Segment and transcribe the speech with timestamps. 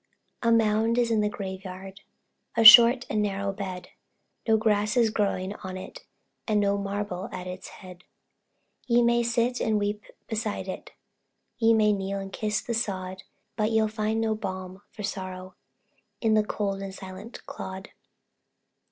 [0.41, 2.01] _A mound is in the graveyard,
[2.57, 3.89] A short and narrow bed;
[4.47, 6.07] No grass is growing on it,
[6.47, 8.03] And no marble at its head:
[8.87, 10.93] Ye may sit and weep beside it
[11.59, 13.21] Ye may kneel and kiss the sod,
[13.55, 15.53] But ye'll find no balm for sorrow,
[16.19, 17.89] In the cold and silent clod.